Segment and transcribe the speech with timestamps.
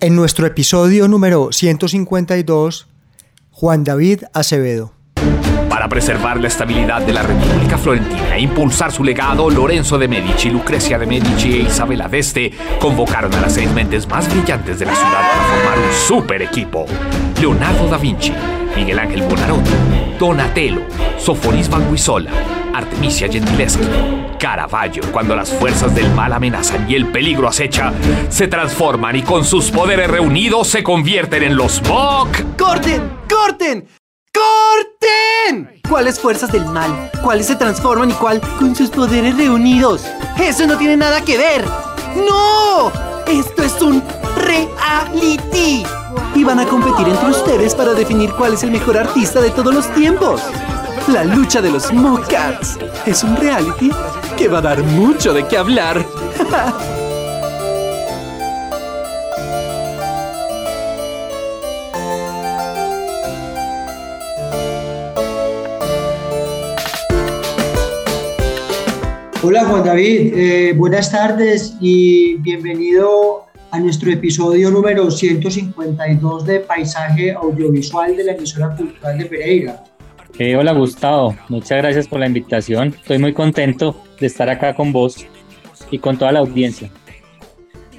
[0.00, 2.86] En nuestro episodio número 152,
[3.50, 4.92] Juan David Acevedo.
[5.68, 10.50] Para preservar la estabilidad de la República Florentina e impulsar su legado, Lorenzo de Medici,
[10.50, 14.94] Lucrecia de Medici e Isabela d'Este convocaron a las seis mentes más brillantes de la
[14.94, 16.86] ciudad para formar un super equipo.
[17.40, 18.32] Leonardo da Vinci,
[18.76, 19.72] Miguel Ángel Bonarotti,
[20.16, 20.82] Donatello,
[21.18, 22.30] Sofonis Vanguisola,
[22.78, 23.82] Artemisia Gentileschi,
[24.38, 27.92] Caravaggio, cuando las fuerzas del mal amenazan y el peligro acecha,
[28.28, 32.28] se transforman y con sus poderes reunidos se convierten en los Mock.
[32.56, 33.02] ¡Corten!
[33.28, 33.88] ¡Corten!
[34.32, 35.80] ¡Corten!
[35.88, 37.10] ¿Cuáles fuerzas del mal?
[37.20, 40.06] ¿Cuáles se transforman y cuál con sus poderes reunidos?
[40.38, 41.64] ¡Eso no tiene nada que ver!
[42.14, 42.92] ¡No!
[43.26, 44.00] Esto es un
[44.36, 45.84] reality.
[46.36, 49.74] Y van a competir entre ustedes para definir cuál es el mejor artista de todos
[49.74, 50.40] los tiempos.
[51.06, 53.90] La lucha de los Mocats es un reality
[54.36, 56.04] que va a dar mucho de qué hablar.
[69.42, 77.32] Hola Juan David, eh, buenas tardes y bienvenido a nuestro episodio número 152 de Paisaje
[77.32, 79.84] Audiovisual de la emisora cultural de Pereira.
[80.36, 82.88] Eh, hola Gustavo, muchas gracias por la invitación.
[82.88, 85.26] Estoy muy contento de estar acá con vos
[85.90, 86.90] y con toda la audiencia.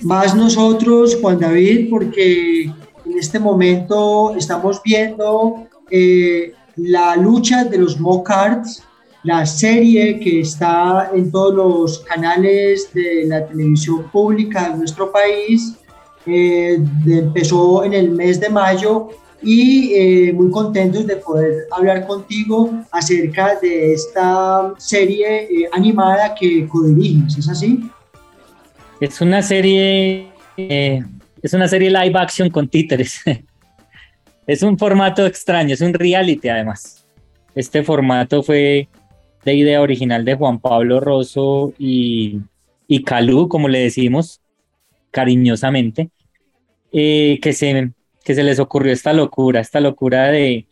[0.02, 8.00] Más nosotros, Juan David, porque en este momento estamos viendo eh, la lucha de los
[8.00, 8.84] Mocards,
[9.24, 15.76] la serie que está en todos los canales de la televisión pública de nuestro país.
[16.26, 19.10] eh, empezó en el mes de mayo
[19.42, 26.68] y eh, muy contentos de poder hablar contigo acerca de esta serie eh, animada que
[26.68, 27.90] codiriges, ¿es así?
[29.00, 30.28] Es una serie,
[30.58, 31.04] eh,
[31.42, 33.22] es una serie live action con títeres.
[34.48, 37.06] es un formato extraño, es un reality además.
[37.56, 38.90] Este formato fue
[39.46, 42.40] de idea original de Juan Pablo Rosso y,
[42.88, 44.42] y Calú, como le decimos
[45.12, 46.10] cariñosamente,
[46.92, 47.92] eh, que, se,
[48.30, 50.68] que se les ocurrió esta locura, esta locura de,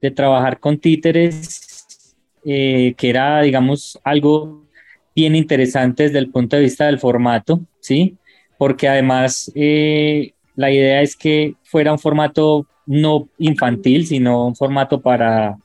[0.00, 2.16] de trabajar con títeres,
[2.46, 4.64] eh, que era, digamos, algo
[5.14, 8.16] bien interesante desde el punto de vista del formato, ¿sí?
[8.56, 15.02] Porque además eh, la idea es que fuera un formato no infantil, sino un formato
[15.02, 15.58] para,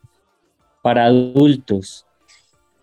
[0.81, 2.05] para adultos.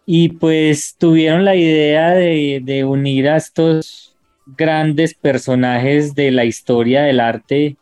[0.06, 4.16] Y pues tuvieron la idea de, de unir a estos
[4.46, 7.76] grandes personajes de la historia del arte,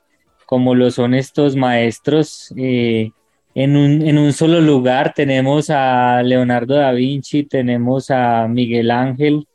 [0.54, 3.10] como lo son estos maestros, eh,
[3.56, 5.12] en, un, en un solo lugar.
[5.12, 9.48] Tenemos a Leonardo da Vinci, tenemos a Miguel Ángel,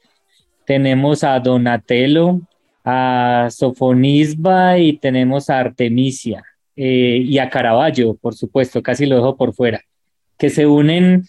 [0.66, 2.42] tenemos a Donatello,
[2.84, 6.44] a Sofonisba y tenemos a Artemisia
[6.76, 9.82] eh, y a Caravaggio, por supuesto, casi lo dejo por fuera,
[10.38, 11.24] que se unen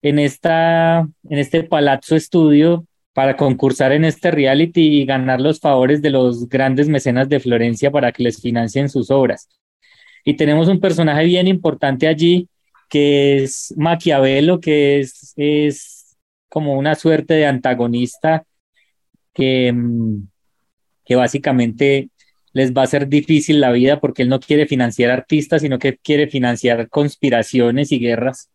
[0.00, 2.86] en, esta, en este Palazzo Estudio
[3.18, 7.90] para concursar en este reality y ganar los favores de los grandes mecenas de Florencia
[7.90, 9.48] para que les financien sus obras.
[10.24, 12.48] Y tenemos un personaje bien importante allí,
[12.88, 16.16] que es Maquiavelo, que es, es
[16.48, 18.44] como una suerte de antagonista
[19.34, 20.28] que, mm,
[21.04, 22.10] que básicamente
[22.52, 25.96] les va a ser difícil la vida porque él no quiere financiar artistas, sino que
[25.96, 28.48] quiere financiar conspiraciones y guerras.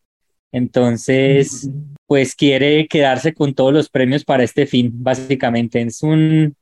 [0.54, 1.68] Entonces,
[2.06, 5.82] pues quiere quedarse con todos los premios para este fin, básicamente.
[5.82, 6.56] Es un,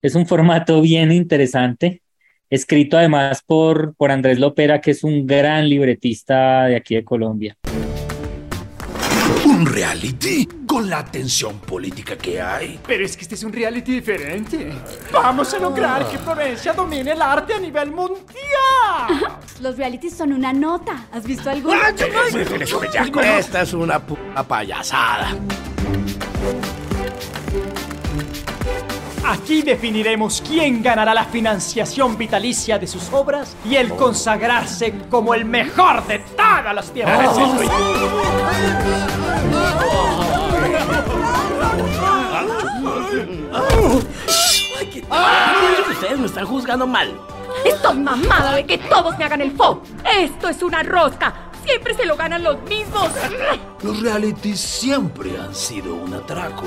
[0.00, 2.02] es un formato bien interesante,
[2.48, 7.56] escrito además por, por Andrés Lopera, que es un gran libretista de aquí de Colombia.
[9.62, 12.80] Un reality con la tensión política que hay.
[12.84, 14.72] Pero es que este es un reality diferente.
[15.12, 18.26] Vamos a lograr que Florencia domine el arte a nivel mundial.
[19.60, 21.06] Los realities son una nota.
[21.12, 21.80] ¿Has visto alguno?
[23.22, 25.28] Esta es una puta payasada.
[29.24, 35.44] Aquí definiremos quién ganará la financiación vitalicia de sus obras y el consagrarse como el
[35.44, 37.36] mejor de todas las tierras.
[45.90, 47.16] Ustedes me están juzgando mal.
[47.64, 49.82] Estoy mamada de que todos me hagan el fo.
[50.18, 51.32] Esto es una rosca.
[51.64, 53.08] Siempre se lo ganan los mismos.
[53.82, 56.64] Los realities siempre han sido un atraco.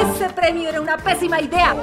[0.00, 1.74] Ese premio era una pésima idea.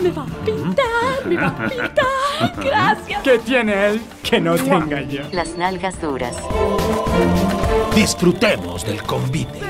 [0.00, 2.64] Me va a pintar, me va a pintar.
[2.64, 3.22] Gracias.
[3.22, 5.22] ¿Qué tiene él que no tenga yo?
[5.32, 6.36] Las nalgas duras.
[7.94, 9.60] Disfrutemos del convite.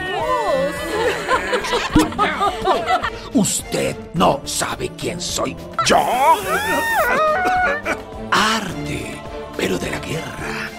[3.34, 5.56] Usted no sabe quién soy
[5.86, 5.98] yo.
[8.30, 9.20] Arte,
[9.56, 10.70] pero de la guerra.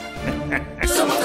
[0.86, 1.18] Somos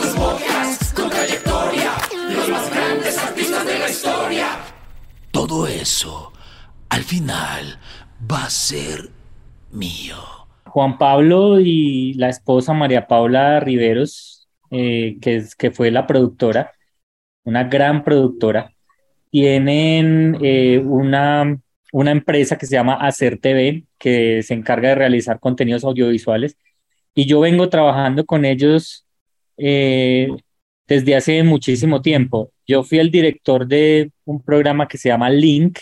[5.82, 6.32] eso,
[6.88, 7.78] al final,
[8.30, 9.10] va a ser
[9.70, 10.16] mío.
[10.66, 16.72] Juan Pablo y la esposa María Paula Riveros, eh, que, es, que fue la productora,
[17.44, 18.72] una gran productora,
[19.30, 21.58] tienen eh, una,
[21.92, 26.56] una empresa que se llama Hacer TV, que se encarga de realizar contenidos audiovisuales.
[27.14, 29.06] Y yo vengo trabajando con ellos
[29.56, 30.28] eh,
[30.86, 32.51] desde hace muchísimo tiempo.
[32.66, 35.78] Yo fui el director de un programa que se llama Link.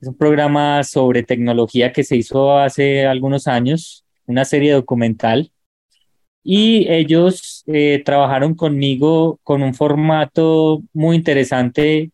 [0.00, 5.52] Es un programa sobre tecnología que se hizo hace algunos años, una serie documental.
[6.44, 12.10] Y ellos eh, trabajaron conmigo con un formato muy interesante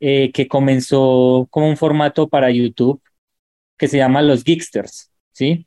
[0.00, 3.02] eh, que comenzó como un formato para YouTube
[3.76, 5.66] que se llama Los Geeksters, ¿sí?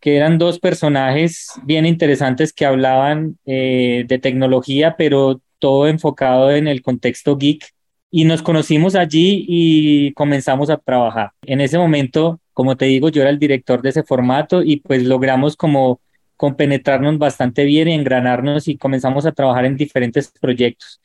[0.00, 6.68] Que eran dos personajes bien interesantes que hablaban eh, de tecnología, pero todo enfocado en
[6.68, 7.64] el contexto geek.
[8.10, 11.30] Y nos conocimos allí y comenzamos a trabajar.
[11.42, 15.04] En ese momento, como te digo, yo era el director de ese formato y pues
[15.04, 16.00] logramos como
[16.36, 21.00] compenetrarnos bastante bien y engranarnos y comenzamos a trabajar en diferentes proyectos.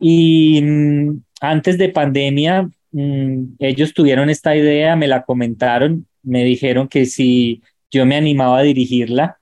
[0.00, 0.64] Y
[1.40, 7.62] antes de pandemia, mm, ellos tuvieron esta idea, me la comentaron, me dijeron que si
[7.90, 9.38] yo me animaba a dirigirla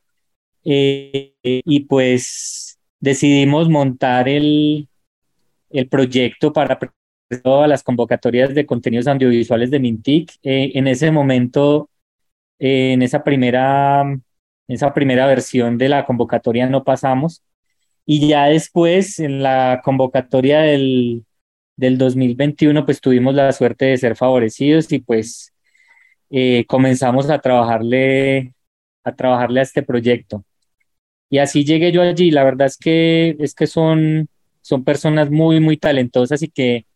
[0.64, 2.69] eh, y pues
[3.00, 4.88] decidimos montar el,
[5.70, 6.78] el proyecto para
[7.42, 10.32] todas las convocatorias de contenidos audiovisuales de Mintic.
[10.42, 11.90] Eh, en ese momento,
[12.58, 14.04] eh, en esa primera,
[14.68, 17.42] esa primera versión de la convocatoria no pasamos
[18.12, 21.24] y ya después, en la convocatoria del,
[21.76, 25.54] del 2021, pues tuvimos la suerte de ser favorecidos y pues
[26.30, 28.52] eh, comenzamos a trabajarle,
[29.04, 30.44] a trabajarle a este proyecto.
[31.30, 32.30] Y así llegué yo allí.
[32.32, 34.28] La verdad es que, es que son,
[34.60, 36.86] son personas muy, muy talentosas y que,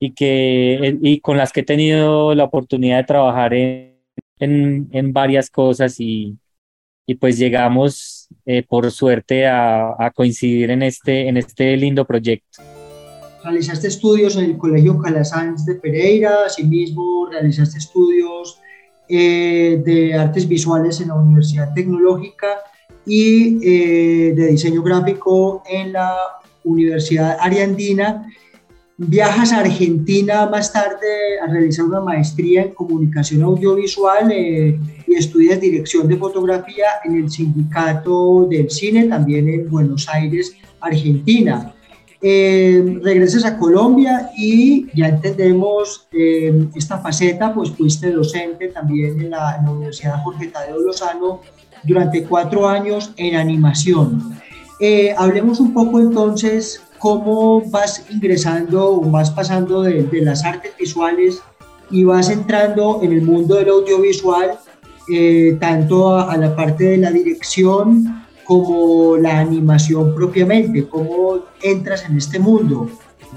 [0.00, 3.98] y que y con las que he tenido la oportunidad de trabajar en,
[4.38, 6.38] en, en varias cosas y,
[7.06, 12.62] y pues llegamos eh, por suerte a, a, coincidir en este, en este lindo proyecto.
[13.44, 18.58] Realizaste estudios en el Colegio Calasanz de Pereira, asimismo realizaste estudios
[19.08, 22.48] eh, de artes visuales en la Universidad Tecnológica
[23.06, 26.16] y eh, de diseño gráfico en la
[26.64, 28.26] Universidad Ariandina
[28.98, 35.60] Viajas a Argentina más tarde a realizar una maestría en comunicación audiovisual eh, y estudias
[35.60, 41.74] dirección de fotografía en el Sindicato del Cine, también en Buenos Aires, Argentina.
[42.20, 49.30] Eh, regresas a Colombia y ya entendemos eh, esta faceta, pues fuiste docente también en
[49.30, 51.40] la, en la Universidad Jorge Tadeo Lozano
[51.84, 54.38] durante cuatro años en animación.
[54.80, 60.72] Eh, hablemos un poco entonces cómo vas ingresando o vas pasando de, de, las artes
[60.78, 61.42] visuales
[61.90, 64.58] y vas entrando en el mundo del audiovisual,
[65.12, 72.04] eh, tanto a, a, la parte de la dirección como la animación propiamente, cómo entras
[72.08, 72.88] en este mundo.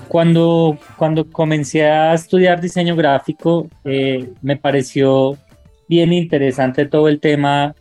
[0.07, 5.37] Cuando, cuando comencé a estudiar diseño gráfico, eh, me pareció
[5.87, 7.75] bien interesante todo el tema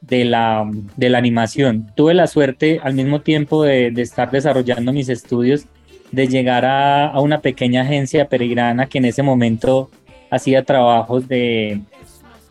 [0.00, 1.92] de la, de la animación.
[1.94, 5.66] Tuve la suerte al mismo tiempo de, de estar desarrollando mis estudios,
[6.12, 9.90] de llegar a, a, una pequeña agencia peregrina que en ese momento
[10.30, 11.80] hacía trabajos de,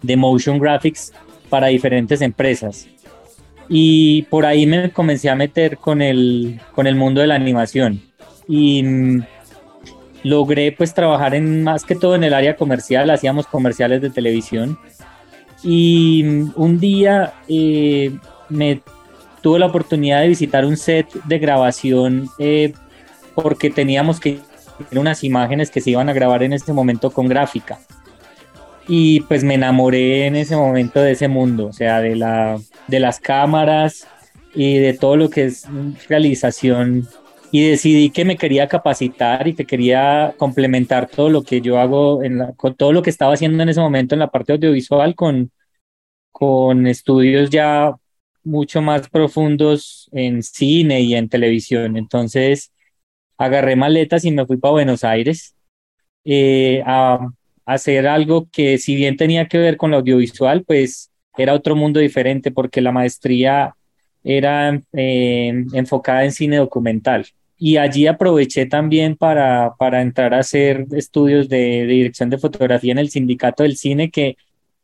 [0.01, 1.13] de motion graphics
[1.50, 2.88] para diferentes empresas.
[3.70, 8.01] Y por ahí me comencé a meter con el, con el mundo de la animación.
[8.48, 9.24] Y mm,
[10.24, 14.77] logré pues trabajar en más que todo en el área comercial, hacíamos comerciales de televisión.
[15.63, 16.23] Y
[16.55, 18.15] un día eh,
[18.49, 18.81] me
[19.41, 22.73] tuve la oportunidad de visitar un set de grabación eh,
[23.35, 24.39] porque teníamos que
[24.91, 27.79] unas imágenes que se iban a grabar en este momento con gráfica.
[28.87, 32.99] Y pues me enamoré en ese momento de ese mundo, o sea, de, la, de
[32.99, 34.07] las cámaras
[34.55, 35.65] y de todo lo que es
[36.07, 37.07] realización.
[37.51, 42.22] Y decidí que me quería capacitar y que quería complementar todo lo que yo hago,
[42.58, 45.51] con todo lo que estaba haciendo en ese momento en la parte audiovisual con,
[46.32, 47.96] con estudios ya
[48.44, 51.98] mucho más profundos en cine y en televisión.
[51.98, 52.72] Entonces,
[53.38, 55.56] agarré maletas y me fui para Buenos Aires
[56.25, 57.30] eh, a,
[57.66, 62.00] hacer algo que si bien tenía que ver con lo audiovisual, pues era otro mundo
[62.00, 63.75] diferente porque la maestría
[64.27, 67.25] era eh, enfocada en cine documental.
[67.57, 73.00] Y allí aproveché también para, para entrar a hacer estudios de, dirección de fotografía en
[73.00, 74.38] el sindicato del cine, que,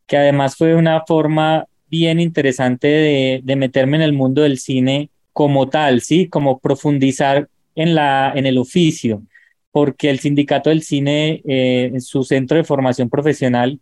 [0.08, 5.10] que además fue una forma bien interesante de, de meterme en el mundo del cine
[5.34, 6.28] como tal, ¿sí?
[6.30, 9.24] Como profundizar en, la, en el oficio,
[9.72, 13.80] porque el sindicato del cine, eh, en su centro de formación profesional,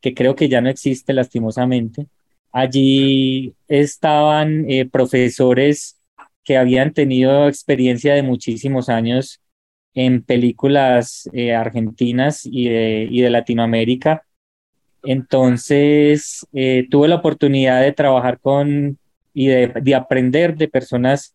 [0.00, 2.06] que creo que ya no existe lastimosamente,
[2.52, 5.98] allí estaban eh, profesores
[6.44, 9.40] que habían tenido experiencia de muchísimos años
[9.94, 14.24] en películas eh, argentinas y de, y de, Latinoamérica.
[15.02, 16.46] Entonces,
[16.90, 18.98] tuve la oportunidad de trabajar con
[19.32, 21.34] y de, de aprender de personas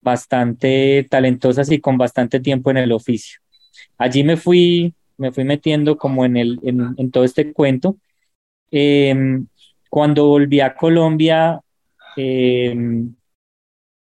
[0.00, 3.40] bastante talentosas y con bastante tiempo en el oficio.
[3.98, 7.96] Allí me fui, me fui metiendo como en, el, en, todo este cuento.
[8.70, 9.46] Em,
[9.96, 11.58] cuando volví a Colombia,
[12.18, 13.14] em,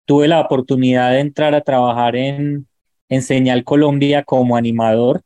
[0.06, 2.68] tuve la oportunidad de entrar a trabajar en,
[3.10, 5.24] en Señal Colombia como animador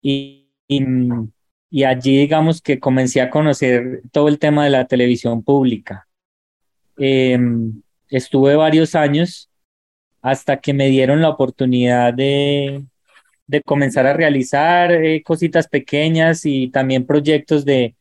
[0.00, 6.06] y, y, allí digamos que comencé a conocer todo el tema de la televisión pública.
[6.96, 9.50] Em, estuve varios años
[10.22, 12.84] hasta que me dieron la oportunidad de,
[13.48, 17.96] de comenzar a realizar eh, cositas pequeñas y también proyectos de,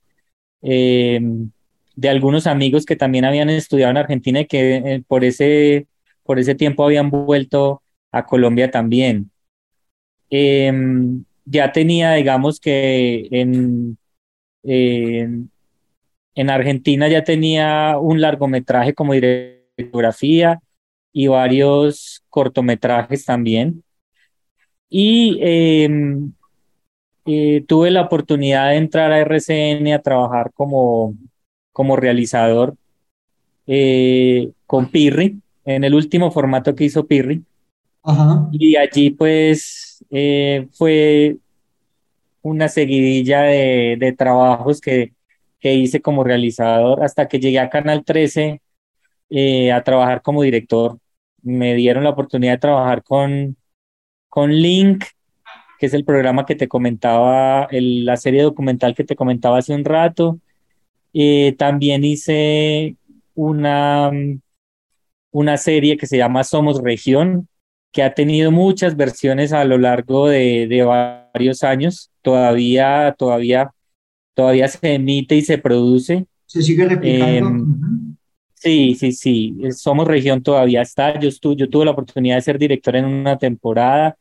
[0.62, 1.50] em,
[1.96, 5.88] de algunos amigos que también habían estudiado en Argentina y que eh, por, ese,
[6.24, 9.32] por ese tiempo habían vuelto a Colombia también.
[10.30, 13.98] Em, ya tenía, digamos que en,
[14.64, 20.62] en Argentina ya tenía un largometraje como directografía
[21.12, 23.84] y varios cortometrajes también.
[24.90, 26.32] Y em,
[27.32, 31.14] eh, tuve la oportunidad de entrar a RCN a trabajar como,
[31.72, 32.76] como realizador
[33.68, 37.44] eh, con Pirri, en el último formato que hizo Pirri.
[38.52, 41.38] Y allí pues eh, fue
[42.42, 45.14] una seguidilla de, de trabajos que,
[45.60, 48.62] que hice como realizador hasta que llegué a Canal 13
[49.30, 50.98] eh, a trabajar como director.
[51.44, 53.56] Me dieron la oportunidad de trabajar con,
[54.30, 55.06] con Link,
[55.80, 59.74] que es el programa que te comentaba, el, la serie documental que te comentaba hace
[59.74, 60.40] un rato.
[61.14, 62.98] Eh, también hice
[63.34, 64.12] una,
[65.32, 67.48] una serie que se llama Somos Región,
[67.92, 72.12] que ha tenido muchas versiones a lo largo de, de varios años.
[72.22, 73.72] Todavía, todavía,
[74.34, 76.26] todavía se emite y se produce.
[76.46, 77.48] Se sigue replicando.
[77.48, 78.16] Em,
[78.60, 79.58] Sí, sí, sí.
[79.72, 81.18] Somos región todavía está.
[81.18, 84.18] Yo, yo tuve la oportunidad de ser director en una temporada.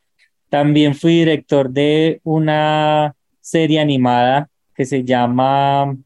[0.49, 5.97] También fui director de una serie animada que se llama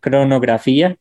[0.00, 0.96] Cronografía.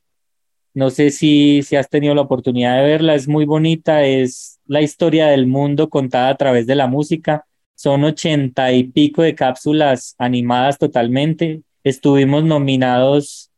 [0.73, 3.15] No sé si, si has tenido la oportunidad de verla.
[3.15, 4.03] Es muy bonita.
[4.05, 7.45] Es la historia del mundo contada a través de la música.
[7.75, 11.63] Son ochenta y pico de cápsulas animadas totalmente.
[11.83, 13.49] Estuvimos nominados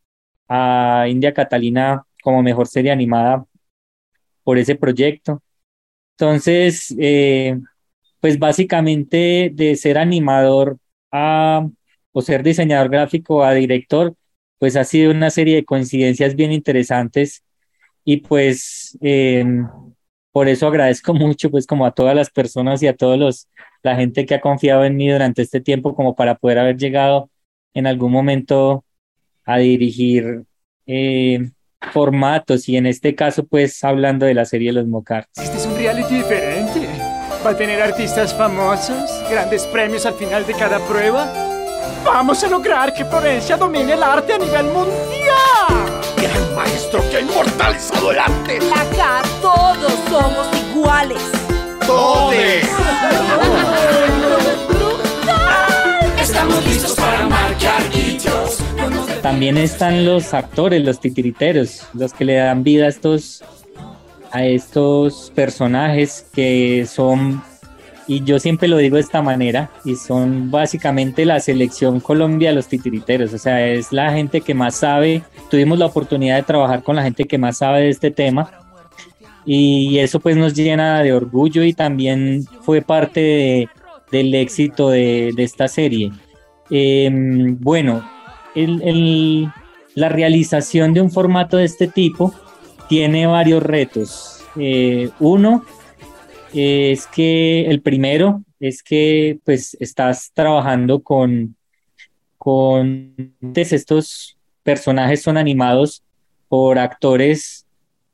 [0.48, 3.46] a India Catalina como mejor serie animada
[4.44, 5.42] por ese proyecto.
[6.18, 7.60] Entonces, eh,
[8.24, 10.78] pues básicamente de ser animador
[11.12, 11.68] a,
[12.14, 14.16] o ser diseñador gráfico a director,
[14.60, 17.44] pues ha sido una serie de coincidencias bien interesantes
[18.06, 19.68] y pues em,
[20.32, 23.50] por eso agradezco mucho pues como a todas las personas y a todos los
[23.82, 27.30] la gente que ha confiado en mí durante este tiempo como para poder haber llegado
[27.74, 28.86] en algún momento
[29.44, 30.46] a dirigir
[30.86, 31.52] eh,
[31.92, 35.28] formatos y en este caso pues hablando de la serie Los Mocar.
[35.36, 36.63] Este es un reality diferente.
[37.46, 41.28] Va a tener artistas famosos, grandes premios al final de cada prueba.
[42.06, 45.92] Vamos a lograr que Florencia domine el arte a nivel mundial.
[46.16, 48.60] Gran maestro que ha inmortalizado el arte.
[48.74, 51.22] Acá todos somos iguales.
[51.86, 52.66] ¡Todes!
[56.22, 58.60] Estamos listos para marcar hechos.
[59.22, 63.44] También están los actores, los titiriteros, los que le dan vida a estos,
[64.34, 67.42] a estos personajes que son,
[68.08, 72.68] y yo siempre lo digo de esta manera, y son básicamente la selección Colombia, los
[72.68, 75.22] titiriteros, o sea, es la gente que más sabe,
[75.52, 78.50] tuvimos la oportunidad de trabajar con la gente que más sabe de este tema,
[79.46, 83.70] y eso pues nos llena de orgullo y también fue parte de,
[84.12, 86.12] del éxito de, de esta serie.
[86.72, 87.10] Eh,
[87.60, 88.10] bueno,
[88.56, 89.48] el, el,
[89.96, 92.34] la realización de un formato de este tipo
[92.94, 94.46] tiene varios retos.
[94.56, 95.66] Eh, uno
[96.54, 101.56] es que el primero es que pues estás trabajando con,
[102.38, 103.16] con
[103.56, 106.04] estos personajes son animados
[106.48, 107.66] por actores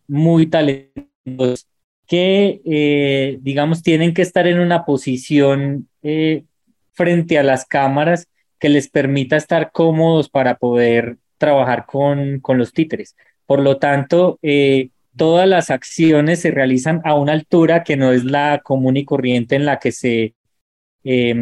[0.07, 1.67] muy talentosos
[2.07, 6.45] que, eh, digamos, tienen que estar en una posición eh,
[6.93, 12.71] frente a las cámaras que les permita estar cómodos para poder trabajar con, con los
[12.71, 13.17] títeres.
[13.49, 18.23] Por lo tanto, eh, todas las acciones se realizan a una altura que no es
[18.23, 20.35] la común y corriente en la que se,
[21.03, 21.35] eh,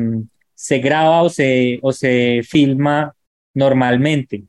[0.55, 3.13] se graba o se, o se filma
[3.53, 4.45] normalmente.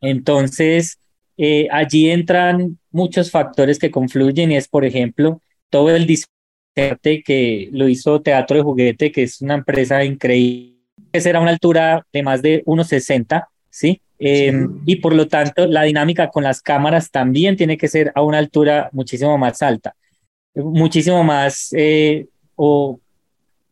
[0.00, 0.98] Entonces,
[1.36, 6.26] eh, allí entran muchos factores que confluyen y es, por ejemplo, todo el diseño
[7.24, 10.80] que lo hizo Teatro de Juguete, que es una empresa increíble,
[11.12, 14.00] que será una altura de más de 1,60, ¿sí?
[14.18, 18.22] Eh, y por lo tanto, la dinámica con las cámaras también tiene que ser a
[18.22, 19.94] una altura muchísimo más alta,
[20.54, 23.00] muchísimo más eh, o,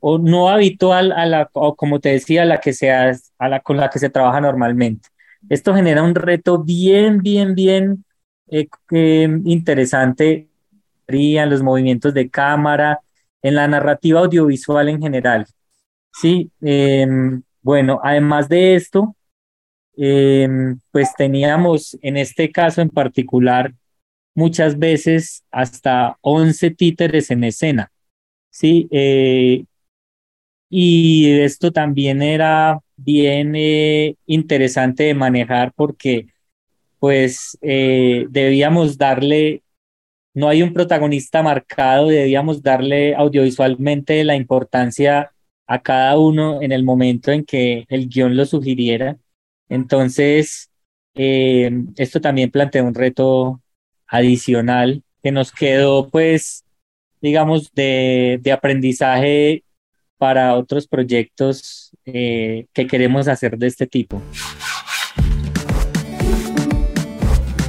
[0.00, 3.76] o, no habitual a la, o como te decía, la que sea, a la con
[3.76, 5.08] la que se trabaja normalmente.
[5.48, 8.04] Esto genera un reto bien, bien, bien
[8.48, 10.48] eh, eh, interesante
[11.08, 13.00] en los movimientos de cámara,
[13.42, 15.46] en la narrativa audiovisual en general.
[16.12, 17.06] Sí, eh,
[17.62, 19.16] bueno, además de esto,
[19.96, 20.48] eh,
[20.90, 23.72] pues teníamos en este caso en particular
[24.34, 27.92] muchas veces hasta 11 títeres en escena.
[28.50, 29.64] Sí, eh,
[30.68, 36.28] y esto también era bien eh, interesante de manejar porque
[36.98, 39.62] pues eh, debíamos darle,
[40.34, 45.32] no hay un protagonista marcado, debíamos darle audiovisualmente la importancia
[45.66, 49.16] a cada uno en el momento en que el guion lo sugiriera.
[49.72, 50.70] Entonces,
[51.14, 53.62] eh, esto también plantea un reto
[54.06, 56.62] adicional que nos quedó, pues,
[57.22, 59.64] digamos, de, aprendizaje
[60.18, 64.20] para otros proyectos eh, que queremos hacer de este tipo.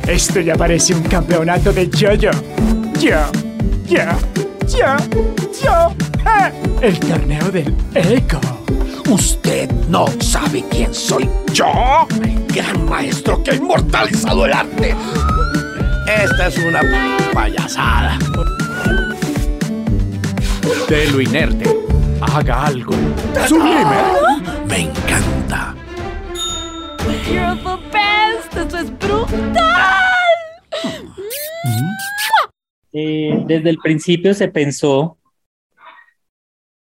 [0.06, 2.32] Esto ya parece un campeonato de yo-yo.
[3.00, 3.32] Yo,
[3.88, 4.04] yo,
[4.68, 4.98] yo,
[5.64, 5.96] yo.
[6.26, 6.52] ¡Ah!
[6.82, 8.63] El torneo del eco.
[9.10, 14.96] Usted no sabe quién soy yo, el gran maestro que ha inmortalizado el arte.
[16.08, 16.82] Esta es una
[17.34, 18.18] payasada.
[20.88, 21.70] De lo inerte,
[22.22, 22.94] haga algo.
[23.48, 23.86] ¡Sublime!
[24.68, 25.76] Me encanta.
[27.30, 28.56] You're the best.
[28.58, 30.04] Esto es brutal.
[32.94, 35.18] Eh, desde el principio se pensó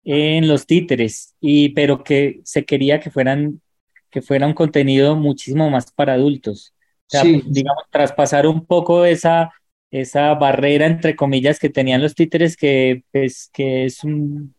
[0.06, 3.62] en los títeres, y, pero que se quería que fueran
[4.10, 6.74] que fuera un contenido muchísimo más para adultos.
[7.08, 7.42] O sea, Sí.
[7.48, 9.52] digamos, traspasar un poco esa,
[9.92, 14.54] esa barrera, entre comillas, que tenían los títeres, que, pues, que es un,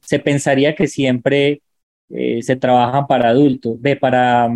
[0.00, 1.60] se pensaría que siempre
[2.10, 4.48] eh, se trabajan para adultos, para,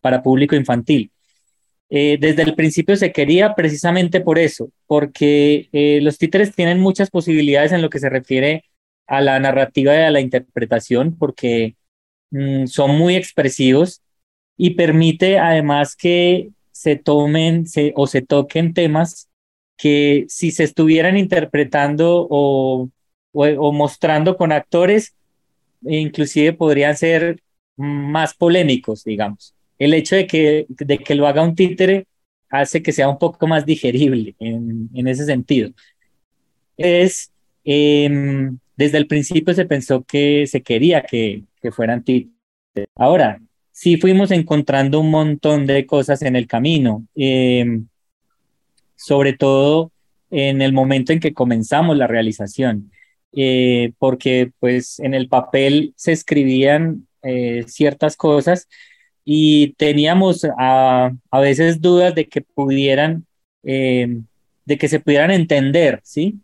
[0.00, 1.10] para público infantil.
[1.90, 7.10] Eh, desde el principio se quería precisamente por eso, porque eh, los títeres tienen muchas
[7.10, 8.64] posibilidades en lo que se refiere
[9.08, 11.76] a la narrativa y a la interpretación, porque
[12.30, 14.02] mm, son muy expresivos
[14.56, 19.28] y permite además que se tomen o se toquen temas
[19.76, 22.90] que si se estuvieran interpretando o,
[23.32, 25.14] o, o mostrando con actores,
[25.82, 27.40] inclusive podrían ser
[27.76, 29.54] más polémicos, digamos.
[29.78, 32.06] El hecho de que, de que lo haga un títere
[32.50, 35.70] hace que sea un poco más digerible en, en ese sentido.
[36.76, 37.30] Es,
[37.70, 42.88] eh, desde el principio se pensó que se quería que, que fueran títeres.
[42.94, 47.80] Ahora, sí fuimos encontrando un montón de cosas en el camino, eh,
[48.96, 49.92] sobre todo
[50.30, 52.90] en el momento en que comenzamos la realización,
[53.32, 58.68] eh, porque pues en el papel se escribían eh, ciertas cosas
[59.24, 63.26] y teníamos a, a veces dudas de que pudieran
[63.62, 64.20] eh,
[64.64, 66.36] de que se pudieran entender, ¿sí?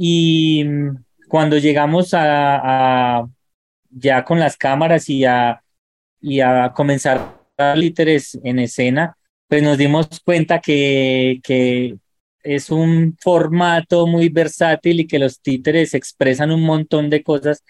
[0.00, 3.26] Y mm, cuando llegamos a,
[3.90, 5.60] ya con las cámaras y a,
[6.20, 9.16] y a comenzar a líderes en escena,
[9.48, 11.96] pues nos dimos cuenta que, que
[12.44, 17.64] es un formato muy versátil y que los títeres expresan un montón de cosas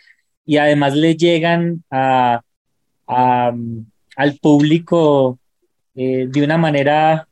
[0.45, 2.43] y además le llegan a,
[3.07, 5.39] al público
[5.95, 7.27] eh, de una manera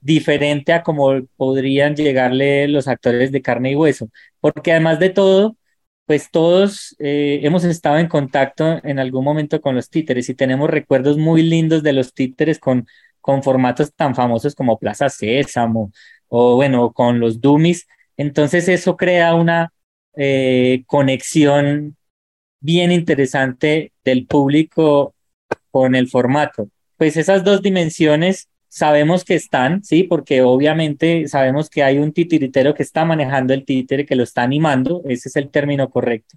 [0.00, 4.08] diferente a como podrían llegarle los actores de carne y hueso,
[4.52, 5.56] porque además de todo,
[6.04, 10.70] pues todos eh, hemos estado en contacto en algún momento con los títeres y tenemos
[10.70, 12.86] recuerdos muy lindos de los títeres con,
[13.20, 15.90] con formatos tan famosos como Plaza Sésamo
[16.28, 17.88] o bueno, con los Dummies.
[18.16, 19.72] Entonces eso crea una
[20.14, 21.96] eh, conexión
[22.60, 25.16] bien interesante del público
[25.72, 26.68] con el formato.
[26.96, 30.02] Pues esas dos dimensiones sabemos que están, ¿sí?
[30.02, 34.42] Porque obviamente sabemos que hay un titiritero que está manejando el títere, que lo está
[34.42, 36.36] animando, ese es el término correcto.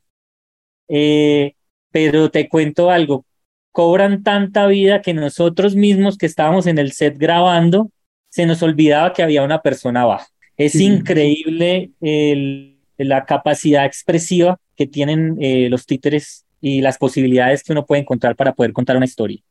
[0.88, 1.56] Eh,
[1.92, 3.26] pero te cuento algo,
[3.74, 7.92] cobran tanta vida que nosotros mismos que estábamos en el set grabando,
[8.30, 10.28] se nos olvidaba que había una persona abajo.
[10.56, 17.86] Es increíble la capacidad expresiva que tienen eh, los títeres y las posibilidades que uno
[17.86, 19.42] puede encontrar para poder contar una historia.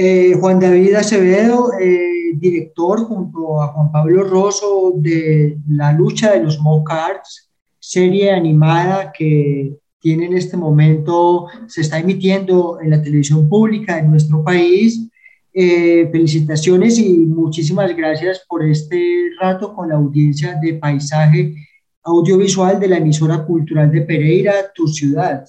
[0.00, 6.44] Eh, Juan David Acevedo, eh, director junto a Juan Pablo Rosso de La lucha de
[6.44, 13.48] los Mocards, serie animada que tiene en este momento, se está emitiendo en la televisión
[13.48, 15.10] pública de nuestro país.
[15.52, 21.56] Eh, felicitaciones y muchísimas gracias por este rato con la audiencia de Paisaje
[22.04, 25.44] Audiovisual de la emisora cultural de Pereira, tu ciudad.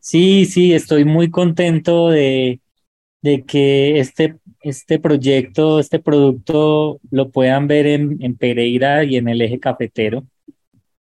[0.00, 2.61] Sí, sí, estoy muy contento de,
[3.22, 9.60] que este, este proyecto, este producto lo puedan ver en, Pereira y en el eje
[9.60, 10.24] cafetero,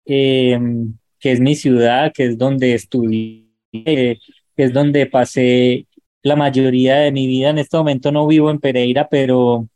[0.04, 4.18] em, que es mi ciudad, que es donde estudié, que
[4.56, 5.86] es donde pasé
[6.22, 7.50] la mayoría de mi vida.
[7.50, 9.68] En este momento no vivo en Pereira, pero,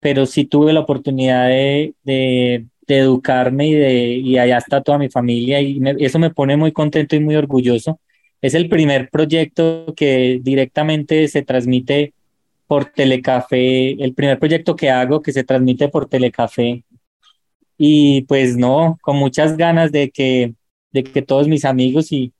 [0.00, 5.08] pero sí tuve la oportunidad de, de, educarme y, de, y allá está toda mi
[5.10, 8.00] familia y eso me pone muy contento y muy orgulloso
[8.42, 12.14] es el primer proyecto que directamente se transmite
[12.66, 16.84] por Telecafé, el primer proyecto que hago que se transmite por Telecafé.
[17.76, 20.54] Y pues no, con muchas ganas de que,
[20.92, 22.32] de que todos mis amigos y,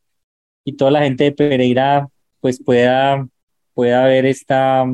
[0.65, 2.09] y toda la gente de Pereira
[2.41, 3.27] pues pueda,
[3.75, 4.85] pueda ver esta,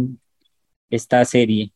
[0.90, 1.72] esta serie.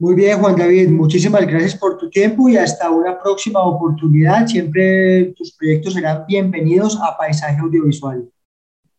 [0.00, 4.46] Muy bien, Juan David, muchísimas gracias por tu tiempo y hasta una próxima oportunidad.
[4.46, 8.26] Siempre tus proyectos serán bienvenidos a Paisaje Audiovisual.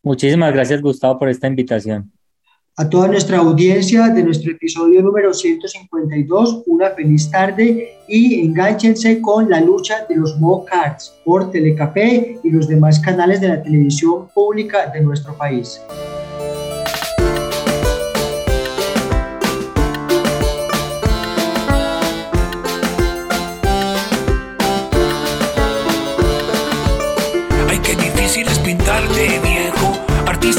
[0.00, 2.12] Muchísimas gracias, Gustavo, por esta invitación.
[2.76, 9.50] A toda nuestra audiencia de nuestro episodio número 152, una feliz tarde y enganchense con
[9.50, 14.28] la lucha de los Mo Cards por Telecafé y los demás canales de la televisión
[14.32, 15.80] pública de nuestro país.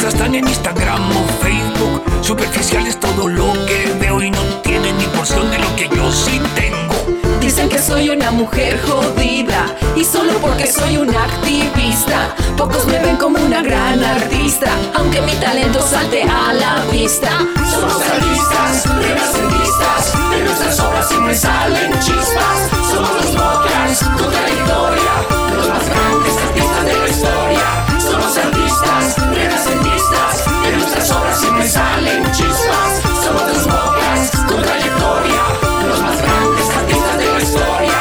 [0.01, 2.03] Están en Instagram o Facebook.
[2.21, 6.11] Superficial es todo lo que veo y no tienen ni porción de lo que yo
[6.11, 6.95] sí tengo.
[7.39, 12.35] Dicen que soy una mujer jodida y solo porque soy una activista.
[12.57, 17.29] Pocos me ven como una gran artista, aunque mi talento salte a la vista.
[17.69, 22.57] Somos artistas, renacendistas, de nuestras obras siempre salen chispas.
[22.91, 25.13] Somos los mocas con trayectoria,
[25.55, 27.99] los más grandes artistas de la historia.
[27.99, 28.37] Somos
[31.35, 33.01] siempre salen chispas.
[33.23, 35.41] Somos los mocas con trayectoria,
[35.87, 37.99] los más grandes artistas de la historia.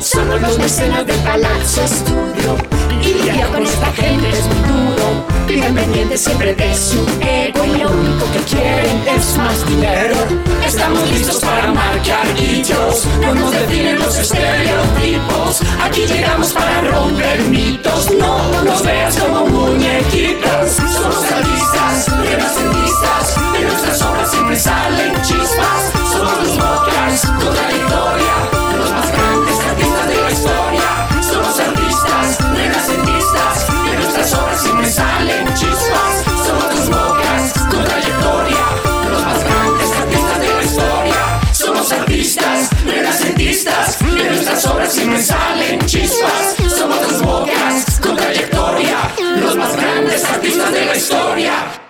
[0.00, 2.56] Somos los mecenas del Palazzo Estudio
[3.00, 5.26] y lidiar con esta gente es muy duro.
[5.46, 10.16] Viven pendientes siempre de su ego y lo único que quieren es más dinero.
[10.66, 15.60] Estamos listos para marcar hitos, no nos definen los estereotipos.
[15.82, 20.76] Aquí llegamos para romper mitos, no nos veas como muñequitas.
[20.76, 25.93] Somos artistas, renacentistas, de nuestras obras siempre salen chispas.
[44.94, 46.54] siempre salen chispas.
[46.68, 51.83] Somos las bocas con trayectoria, los más grandes artistas de la historia.